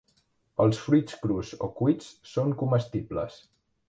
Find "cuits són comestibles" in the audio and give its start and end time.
1.81-3.37